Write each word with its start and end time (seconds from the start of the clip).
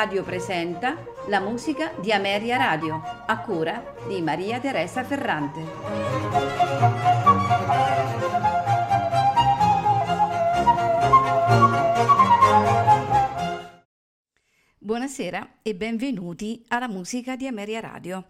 Radio 0.00 0.24
presenta 0.24 0.96
la 1.28 1.40
musica 1.40 1.92
di 2.00 2.10
Ameria 2.10 2.56
Radio, 2.56 3.02
a 3.26 3.38
cura 3.40 3.96
di 4.08 4.22
Maria 4.22 4.58
Teresa 4.58 5.04
Ferrante. 5.04 5.60
Buonasera 14.78 15.58
e 15.60 15.74
benvenuti 15.74 16.64
alla 16.68 16.88
musica 16.88 17.36
di 17.36 17.46
Ameria 17.46 17.80
Radio. 17.80 18.28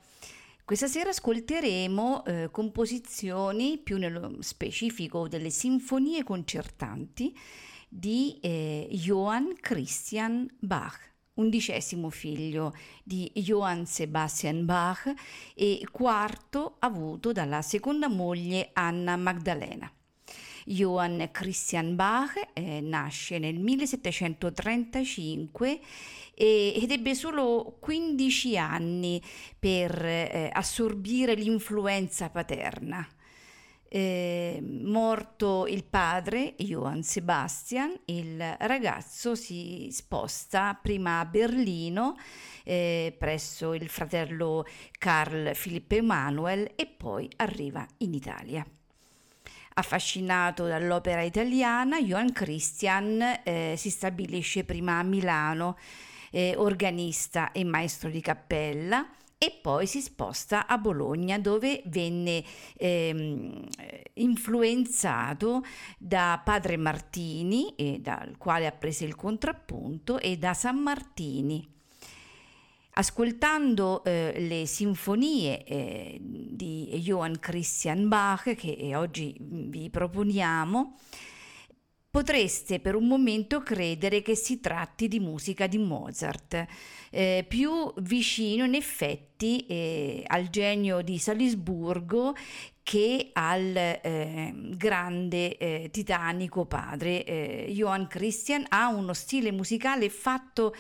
Questa 0.65 0.89
sera 0.89 1.11
ascolteremo 1.11 2.25
eh, 2.25 2.49
composizioni, 2.51 3.79
più 3.79 3.97
nello 3.97 4.39
specifico 4.41 5.29
delle 5.29 5.51
sinfonie 5.51 6.25
concertanti, 6.25 7.33
di 7.89 8.41
eh, 8.41 8.89
Johann 8.91 9.53
Christian 9.61 10.49
Bach 10.59 11.10
undicesimo 11.41 12.11
figlio 12.11 12.75
di 13.03 13.31
Johann 13.35 13.83
Sebastian 13.85 14.65
Bach 14.65 15.13
e 15.55 15.85
quarto 15.91 16.77
avuto 16.79 17.33
dalla 17.33 17.63
seconda 17.63 18.09
moglie 18.09 18.71
Anna 18.75 19.17
Magdalena. 19.17 19.91
Johann 20.67 21.23
Christian 21.33 21.97
Bach 21.97 22.35
eh, 22.53 22.81
nasce 22.81 23.39
nel 23.39 23.59
1735 23.59 25.81
e, 26.35 26.75
ed 26.77 26.91
ebbe 26.91 27.15
solo 27.15 27.79
15 27.81 28.59
anni 28.59 29.23
per 29.59 30.05
eh, 30.05 30.51
assorbire 30.53 31.33
l'influenza 31.35 32.29
paterna. 32.29 33.09
Eh, 33.93 34.63
morto 34.63 35.67
il 35.67 35.83
padre, 35.83 36.55
Johann 36.59 37.01
Sebastian, 37.01 37.93
il 38.05 38.41
ragazzo 38.61 39.35
si 39.35 39.89
sposta 39.91 40.79
prima 40.81 41.19
a 41.19 41.25
Berlino 41.25 42.15
eh, 42.63 43.13
presso 43.19 43.75
il 43.75 43.89
fratello 43.89 44.65
Carl 44.97 45.57
Philipp 45.61 45.91
Emanuel 45.91 46.71
e 46.77 46.87
poi 46.87 47.29
arriva 47.39 47.85
in 47.99 48.15
Italia. 48.15 48.65
Affascinato 49.75 50.69
dall'opera 50.69 51.23
italiana, 51.23 52.01
Johann 52.01 52.29
Christian 52.29 53.41
eh, 53.43 53.75
si 53.77 53.91
stabilisce 53.91 54.63
prima 54.63 55.01
a 55.01 55.03
Milano, 55.03 55.77
eh, 56.31 56.55
organista 56.57 57.51
e 57.51 57.65
maestro 57.65 58.09
di 58.09 58.21
cappella, 58.21 59.05
e 59.43 59.59
poi 59.63 59.87
si 59.87 60.03
sposta 60.03 60.67
a 60.67 60.77
Bologna 60.77 61.39
dove 61.39 61.81
venne 61.87 62.45
ehm, 62.77 63.67
influenzato 64.15 65.65
da 65.97 66.43
padre 66.45 66.77
Martini, 66.77 67.75
dal 68.01 68.37
quale 68.37 68.67
ha 68.67 68.73
preso 68.73 69.05
il 69.05 69.17
contrappunto, 69.17 70.19
e 70.19 70.37
da 70.37 70.53
San 70.53 70.77
Martini. 70.77 71.67
Ascoltando 72.93 74.05
eh, 74.05 74.35
le 74.47 74.67
sinfonie 74.67 75.65
eh, 75.65 76.19
di 76.21 77.01
Johann 77.03 77.37
Christian 77.41 78.09
Bach 78.09 78.55
che 78.55 78.93
oggi 78.95 79.35
vi 79.41 79.89
proponiamo, 79.89 80.99
potreste 82.11 82.81
per 82.81 82.97
un 82.97 83.07
momento 83.07 83.63
credere 83.63 84.21
che 84.21 84.35
si 84.35 84.59
tratti 84.59 85.07
di 85.07 85.21
musica 85.21 85.67
di 85.69 85.79
Mozart, 85.79 86.67
eh, 87.11 87.45
più 87.49 87.93
vicino 87.99 88.65
in 88.65 88.75
effetti 88.75 89.65
eh, 89.67 90.25
al 90.27 90.51
genio 90.51 91.03
di 91.03 91.19
Salisburgo 91.19 92.35
che 92.83 93.31
al 93.33 93.77
eh, 93.77 94.53
grande 94.77 95.89
titanico 95.93 96.65
padre. 96.65 97.25
Eh, 97.25 97.67
Johann 97.71 98.07
Christian 98.07 98.65
ha 98.69 98.89
uno 98.89 99.13
stile 99.13 99.53
musicale 99.53 100.09
fatto 100.09 100.75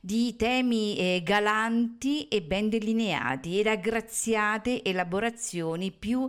di 0.00 0.34
temi 0.36 0.96
eh, 0.96 1.20
galanti 1.22 2.26
e 2.28 2.40
ben 2.40 2.70
delineati 2.70 3.60
ed 3.60 3.66
aggraziate 3.66 4.82
elaborazioni 4.82 5.90
più 5.92 6.26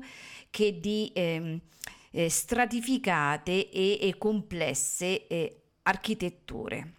che 0.49 0.79
di 0.81 1.09
ehm, 1.15 1.61
eh, 2.11 2.29
stratificate 2.29 3.69
e, 3.69 3.99
e 4.01 4.17
complesse 4.17 5.27
eh, 5.27 5.61
architetture. 5.83 6.93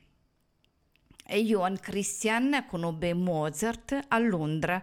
Johann 1.40 1.76
Christian 1.76 2.64
conobbe 2.68 3.14
Mozart 3.14 4.06
a 4.08 4.18
Londra, 4.18 4.82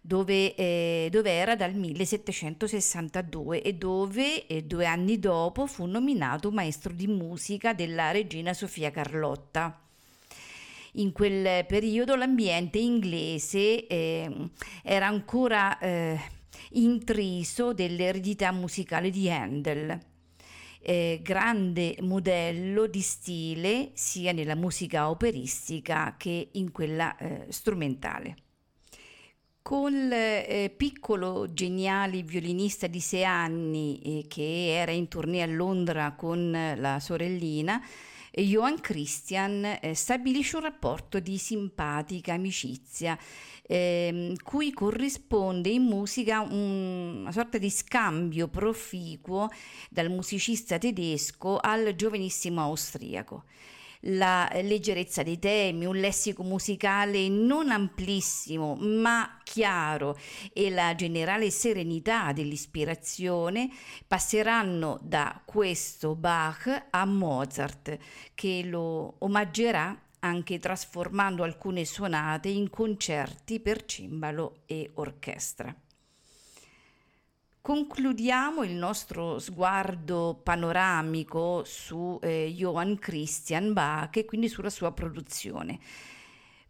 dove, 0.00 0.54
eh, 0.54 1.08
dove, 1.10 1.30
era 1.30 1.54
dal 1.54 1.74
1762 1.74 3.62
e 3.62 3.74
dove 3.74 4.46
eh, 4.46 4.62
due 4.64 4.86
anni 4.86 5.18
dopo 5.18 5.66
fu 5.66 5.86
nominato 5.86 6.50
maestro 6.50 6.92
di 6.92 7.06
musica 7.06 7.74
della 7.74 8.10
regina 8.10 8.54
Sofia 8.54 8.90
Carlotta. 8.90 9.82
In 10.92 11.12
quel 11.12 11.64
periodo 11.66 12.16
l'ambiente 12.16 12.78
inglese 12.78 13.86
eh, 13.86 14.50
era 14.82 15.06
ancora 15.06 15.78
eh, 15.78 16.18
intriso 16.72 17.72
dell'eredità 17.72 18.52
musicale 18.52 19.10
di 19.10 19.30
Handel. 19.30 19.98
Eh, 20.80 21.20
grande 21.22 21.96
modello 22.00 22.86
di 22.86 23.00
stile 23.00 23.90
sia 23.94 24.32
nella 24.32 24.54
musica 24.54 25.10
operistica 25.10 26.14
che 26.16 26.50
in 26.52 26.70
quella 26.70 27.16
eh, 27.16 27.46
strumentale. 27.48 28.36
Col 29.60 30.10
eh, 30.10 30.72
piccolo 30.74 31.52
geniale 31.52 32.22
violinista 32.22 32.86
di 32.86 33.00
sei 33.00 33.24
anni 33.24 34.00
eh, 34.00 34.26
che 34.26 34.78
era 34.80 34.92
in 34.92 35.08
tournée 35.08 35.42
a 35.42 35.46
Londra 35.46 36.12
con 36.12 36.50
la 36.50 36.98
sorellina, 37.00 37.82
Johann 38.30 38.76
Christian 38.76 39.78
eh, 39.80 39.94
stabilisce 39.94 40.56
un 40.56 40.62
rapporto 40.62 41.18
di 41.20 41.38
simpatica 41.38 42.34
amicizia 42.34 43.18
eh, 43.70 44.34
cui 44.42 44.72
corrisponde 44.72 45.68
in 45.68 45.82
musica 45.82 46.40
un, 46.40 47.18
una 47.20 47.32
sorta 47.32 47.58
di 47.58 47.70
scambio 47.70 48.48
proficuo 48.48 49.50
dal 49.90 50.10
musicista 50.10 50.78
tedesco 50.78 51.58
al 51.58 51.94
giovanissimo 51.94 52.62
austriaco. 52.62 53.44
La 54.02 54.48
leggerezza 54.54 55.24
dei 55.24 55.40
temi, 55.40 55.84
un 55.84 55.96
lessico 55.96 56.44
musicale 56.44 57.28
non 57.28 57.70
amplissimo 57.70 58.76
ma 58.76 59.40
chiaro 59.42 60.16
e 60.52 60.70
la 60.70 60.94
generale 60.94 61.50
serenità 61.50 62.32
dell'ispirazione 62.32 63.68
passeranno 64.06 65.00
da 65.02 65.42
questo 65.44 66.14
Bach 66.14 66.86
a 66.90 67.04
Mozart 67.04 67.98
che 68.34 68.62
lo 68.64 69.16
omaggerà 69.18 70.00
anche 70.20 70.58
trasformando 70.58 71.42
alcune 71.42 71.84
suonate 71.84 72.48
in 72.48 72.70
concerti 72.70 73.60
per 73.60 73.84
cimbalo 73.84 74.62
e 74.66 74.90
orchestra. 74.94 75.74
Concludiamo 77.60 78.62
il 78.62 78.72
nostro 78.72 79.38
sguardo 79.38 80.40
panoramico 80.42 81.64
su 81.64 82.18
eh, 82.22 82.52
Johann 82.54 82.94
Christian 82.94 83.72
Bach 83.72 84.16
e 84.16 84.24
quindi 84.24 84.48
sulla 84.48 84.70
sua 84.70 84.92
produzione. 84.92 85.78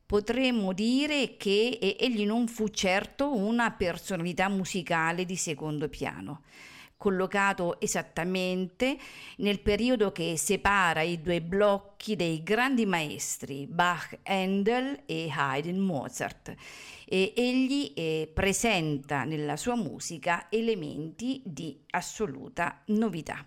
Potremmo 0.05 0.73
dire 0.73 1.37
che 1.37 1.79
egli 1.81 2.25
non 2.25 2.49
fu 2.49 2.69
certo 2.69 3.33
una 3.35 3.71
personalità 3.71 4.49
musicale 4.49 5.25
di 5.25 5.37
secondo 5.37 5.89
piano 5.89 6.43
collocato 6.99 7.81
esattamente 7.81 8.99
nel 9.37 9.61
periodo 9.61 10.13
che 10.13 10.37
separa 10.37 11.01
i 11.01 11.23
due 11.23 11.41
blocchi 11.41 12.17
dei 12.17 12.43
grandi 12.43 12.85
maestri 12.85 13.67
Bach, 13.67 14.19
Handel 14.25 15.05
e 15.07 15.33
Haydn 15.35 15.79
Mozart. 15.79 16.55
E 17.07 17.33
egli 17.35 17.93
eh, 17.95 18.31
presenta 18.35 19.25
nella 19.25 19.57
sua 19.57 19.77
musica 19.77 20.49
elementi 20.51 21.41
di 21.45 21.81
assoluta 21.91 22.83
novità. 22.87 23.47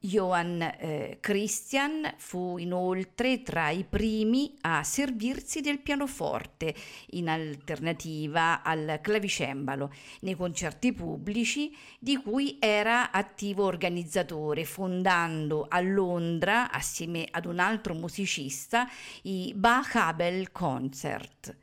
Johann 0.00 0.62
eh, 0.62 1.18
Christian 1.20 2.14
fu 2.18 2.56
inoltre 2.56 3.42
tra 3.42 3.70
i 3.70 3.82
primi 3.82 4.54
a 4.60 4.84
servirsi 4.84 5.60
del 5.60 5.80
pianoforte 5.80 6.72
in 7.10 7.28
alternativa 7.28 8.62
al 8.62 9.00
clavicembalo 9.02 9.92
nei 10.20 10.36
concerti 10.36 10.92
pubblici 10.92 11.76
di 11.98 12.16
cui 12.16 12.58
era 12.60 13.10
attivo 13.10 13.64
organizzatore, 13.64 14.64
fondando 14.64 15.66
a 15.68 15.80
Londra, 15.80 16.70
assieme 16.70 17.26
ad 17.28 17.46
un 17.46 17.58
altro 17.58 17.94
musicista, 17.94 18.88
i 19.22 19.52
Bach-Abel 19.56 20.52
Concert, 20.52 21.56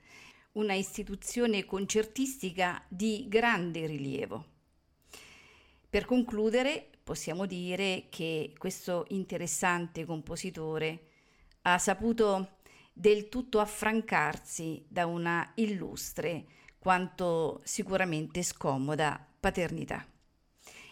una 0.53 0.73
istituzione 0.73 1.63
concertistica 1.63 2.83
di 2.89 3.27
grande 3.29 3.85
rilievo. 3.85 4.45
Per 5.89 6.03
concludere, 6.03 6.89
possiamo 7.05 7.45
dire 7.45 8.07
che 8.09 8.55
questo 8.57 9.05
interessante 9.09 10.05
compositore 10.05 11.09
ha 11.61 11.77
saputo 11.77 12.57
del 12.91 13.29
tutto 13.29 13.59
affrancarsi 13.59 14.83
da 14.87 15.05
una 15.05 15.51
illustre 15.53 16.47
quanto 16.79 17.61
sicuramente 17.63 18.41
scomoda 18.41 19.23
paternità. 19.39 20.03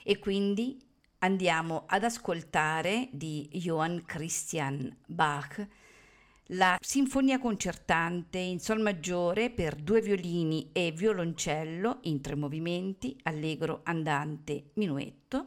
E 0.04 0.20
quindi 0.20 0.80
andiamo 1.20 1.86
ad 1.88 2.04
ascoltare 2.04 3.10
di 3.12 3.50
Johann 3.52 3.98
Christian 4.06 4.96
Bach 5.08 5.68
la 6.48 6.78
sinfonia 6.80 7.40
concertante 7.40 8.38
in 8.38 8.60
sol 8.60 8.82
maggiore 8.82 9.50
per 9.50 9.74
due 9.74 10.00
violini 10.00 10.70
e 10.74 10.92
violoncello 10.92 12.02
in 12.02 12.22
tre 12.22 12.36
movimenti, 12.36 13.18
allegro, 13.24 13.80
andante, 13.84 14.72
minuetto. 14.74 15.46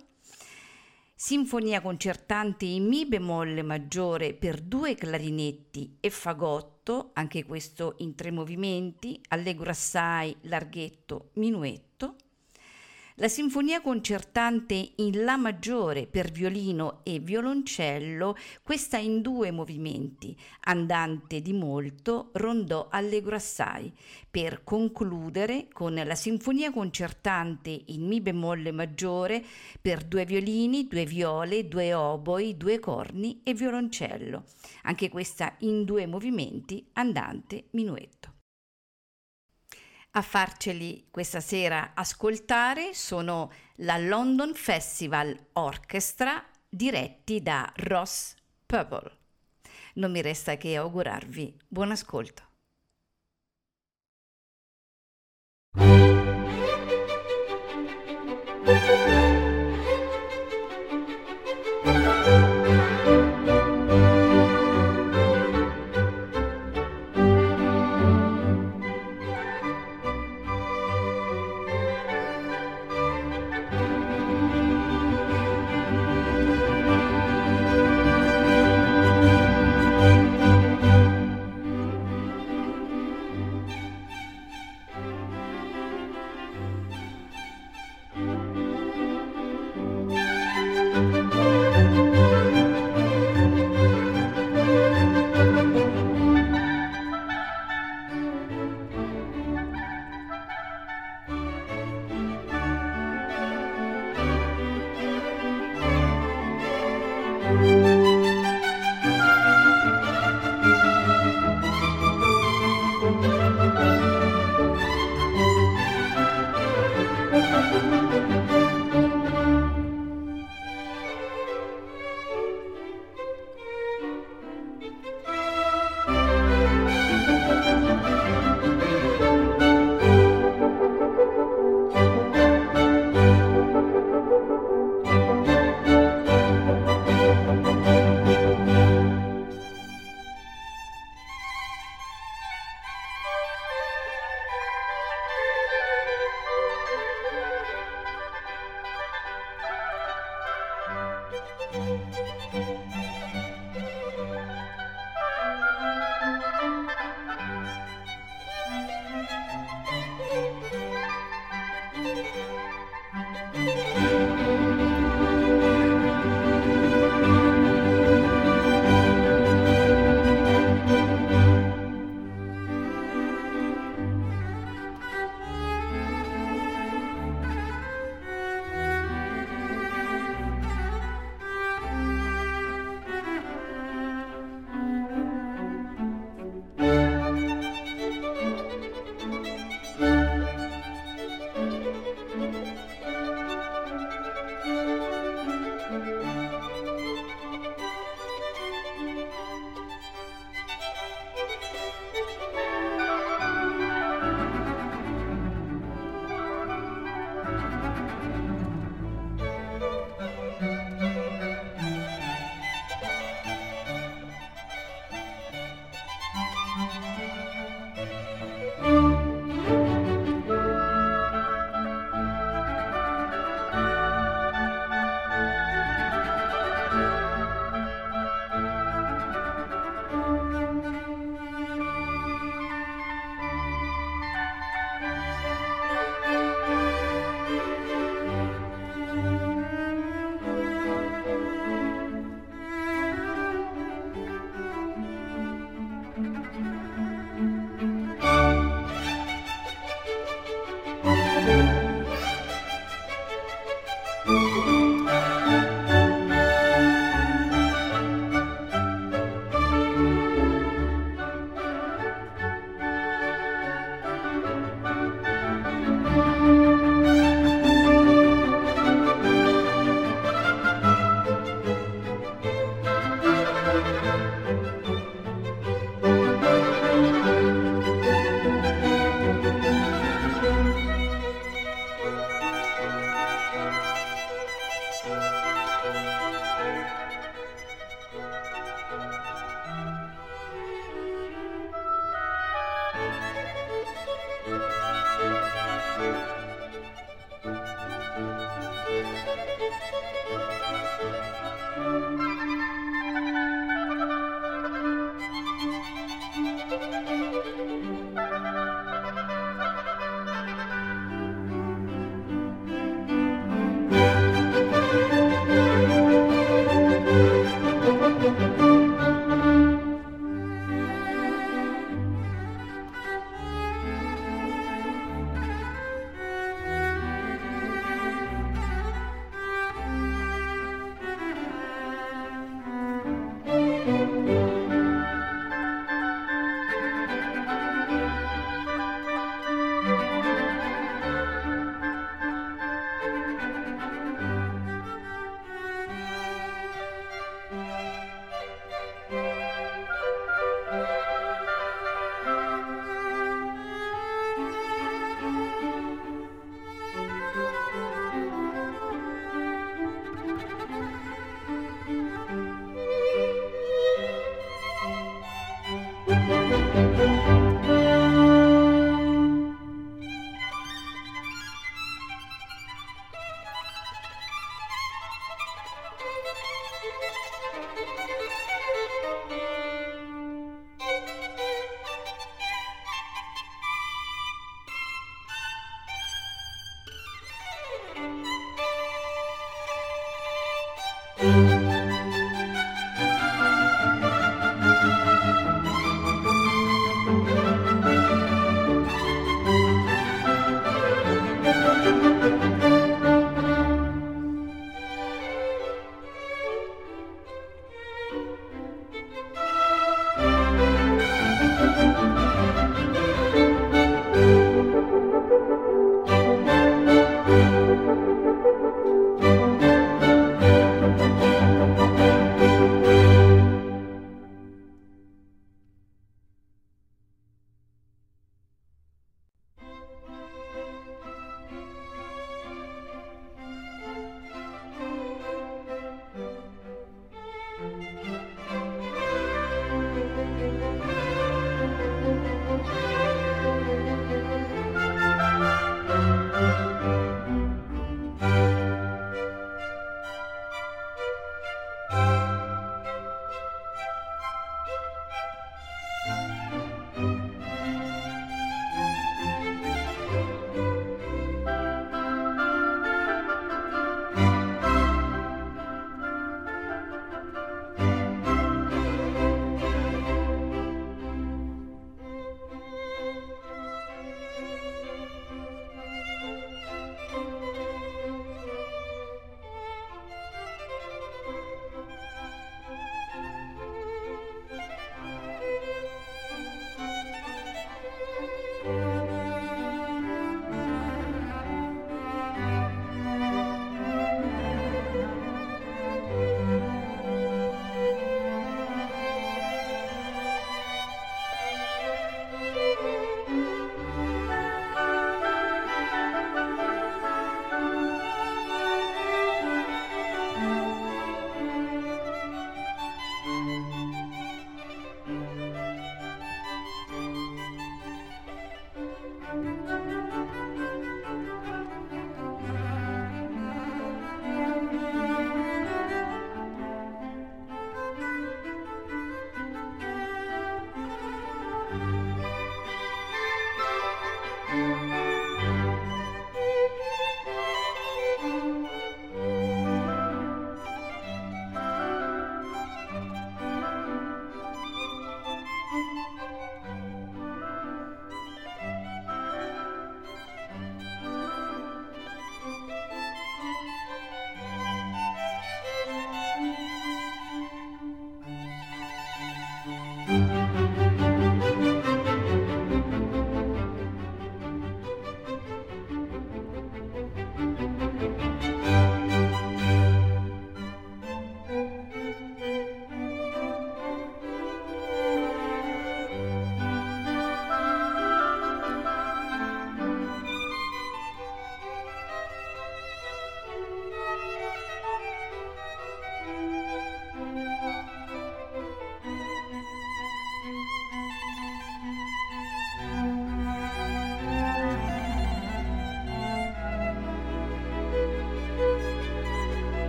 Sinfonia 1.19 1.81
concertante 1.81 2.67
in 2.67 2.87
mi 2.87 3.07
bemolle 3.07 3.63
maggiore 3.63 4.35
per 4.35 4.61
due 4.61 4.95
clarinetti 4.95 5.97
e 5.99 6.11
fagotto, 6.11 7.13
anche 7.15 7.47
questo 7.47 7.95
in 8.01 8.15
tre 8.15 8.31
movimenti, 8.31 9.19
allegro 9.29 9.71
assai, 9.71 10.37
larghetto, 10.43 11.31
minuetto 11.37 12.17
la 13.19 13.29
sinfonia 13.29 13.81
concertante 13.81 14.93
in 14.97 15.25
La 15.25 15.39
maggiore 15.39 16.07
per 16.07 16.31
violino 16.31 17.01
e 17.03 17.19
violoncello, 17.19 18.37
questa 18.63 18.99
in 18.99 19.23
due 19.23 19.51
movimenti, 19.51 20.37
andante 20.65 21.41
di 21.41 21.55
molto, 21.55 22.29
rondò 22.35 22.89
allegro 22.91 23.35
assai, 23.35 23.91
per 24.31 24.65
concludere 24.65 25.69
con 25.73 25.95
la 25.95 26.15
sinfonia 26.15 26.71
concertante 26.71 27.85
in 27.87 28.07
Mi 28.07 28.21
bemolle 28.21 28.71
maggiore 28.71 29.43
per 29.81 30.05
due 30.05 30.27
violini, 30.27 30.87
due 30.87 31.07
viole, 31.07 31.69
due 31.69 31.95
oboi, 31.95 32.59
due 32.59 32.79
corni 32.79 33.41
e 33.43 33.55
violoncello, 33.55 34.45
anche 34.83 35.09
questa 35.09 35.55
in 35.61 35.85
due 35.85 36.07
movimenti, 36.07 36.87
andante, 36.93 37.69
minuetto. 37.71 38.36
A 40.17 40.23
farceli 40.23 41.09
questa 41.11 41.41
sera 41.41 41.91
ascoltare 41.93 42.95
sono 42.95 43.53
la 43.81 43.99
London 43.99 44.55
Festival 44.55 45.39
Orchestra 45.53 46.43
diretti 46.67 47.43
da 47.43 47.71
Ross 47.77 48.35
Purple. 48.65 49.13
Non 49.97 50.11
mi 50.11 50.23
resta 50.23 50.57
che 50.57 50.75
augurarvi 50.75 51.55
buon 51.69 51.91
ascolto. 51.91 52.45